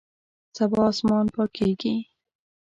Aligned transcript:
سبا 0.57 0.81
اسمان 0.91 1.25
پاکیږي 1.35 1.95